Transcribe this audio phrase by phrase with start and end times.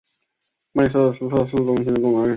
[0.73, 2.27] 曼彻斯特市中心的东南。